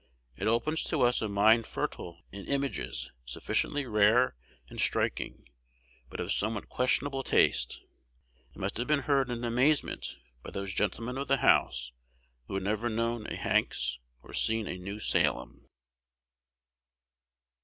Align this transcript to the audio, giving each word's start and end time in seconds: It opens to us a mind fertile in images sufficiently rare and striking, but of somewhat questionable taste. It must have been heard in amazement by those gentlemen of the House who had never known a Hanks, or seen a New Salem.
It 0.35 0.47
opens 0.47 0.83
to 0.85 1.03
us 1.03 1.21
a 1.21 1.27
mind 1.27 1.67
fertile 1.67 2.23
in 2.31 2.47
images 2.47 3.11
sufficiently 3.23 3.85
rare 3.85 4.35
and 4.67 4.81
striking, 4.81 5.47
but 6.09 6.19
of 6.19 6.31
somewhat 6.31 6.69
questionable 6.69 7.21
taste. 7.23 7.79
It 8.49 8.57
must 8.57 8.77
have 8.77 8.87
been 8.87 9.01
heard 9.01 9.29
in 9.29 9.43
amazement 9.43 10.15
by 10.41 10.49
those 10.49 10.73
gentlemen 10.73 11.19
of 11.19 11.27
the 11.27 11.37
House 11.37 11.91
who 12.47 12.55
had 12.55 12.63
never 12.63 12.89
known 12.89 13.27
a 13.27 13.35
Hanks, 13.35 13.99
or 14.23 14.33
seen 14.33 14.65
a 14.67 14.79
New 14.79 14.99
Salem. 14.99 15.67